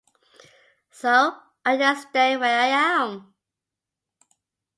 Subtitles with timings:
[0.89, 2.65] So I just stay where I
[3.03, 3.35] am.